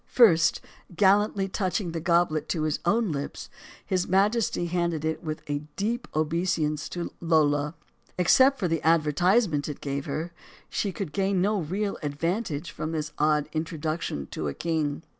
[0.07, 0.61] First
[0.95, 3.49] gallantly touching the goblet to his 12 STORIES OF THE SUPER WOMEN own lips,
[3.85, 7.75] his majesty handed it with a deep obeisance to Lola.
[8.17, 10.33] Except for the advertisement it gave her,
[10.71, 15.03] she could gain no real advantage from this odd introduction to a king.